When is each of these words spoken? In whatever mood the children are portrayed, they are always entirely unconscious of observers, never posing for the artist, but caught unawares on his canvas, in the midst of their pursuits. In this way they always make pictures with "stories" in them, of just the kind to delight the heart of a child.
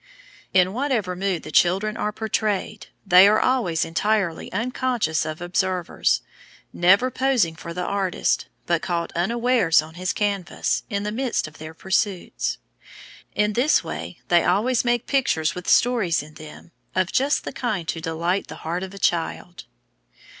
In 0.51 0.73
whatever 0.73 1.15
mood 1.15 1.43
the 1.43 1.51
children 1.51 1.95
are 1.95 2.11
portrayed, 2.11 2.87
they 3.05 3.27
are 3.27 3.39
always 3.39 3.85
entirely 3.85 4.51
unconscious 4.51 5.27
of 5.27 5.41
observers, 5.41 6.23
never 6.73 7.11
posing 7.11 7.55
for 7.55 7.71
the 7.71 7.83
artist, 7.83 8.47
but 8.65 8.81
caught 8.81 9.11
unawares 9.11 9.79
on 9.79 9.93
his 9.93 10.11
canvas, 10.11 10.81
in 10.89 11.03
the 11.03 11.11
midst 11.11 11.47
of 11.47 11.59
their 11.59 11.75
pursuits. 11.75 12.57
In 13.35 13.53
this 13.53 13.83
way 13.83 14.17
they 14.27 14.43
always 14.43 14.83
make 14.83 15.05
pictures 15.05 15.53
with 15.53 15.69
"stories" 15.69 16.23
in 16.23 16.33
them, 16.33 16.71
of 16.95 17.11
just 17.11 17.43
the 17.43 17.53
kind 17.53 17.87
to 17.89 18.01
delight 18.01 18.47
the 18.47 18.55
heart 18.65 18.81
of 18.81 18.95
a 18.95 18.97
child. 18.97 19.65